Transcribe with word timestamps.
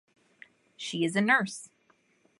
She 0.77 1.05
is 1.05 1.15
a 1.15 1.21
nurse. 1.21 1.69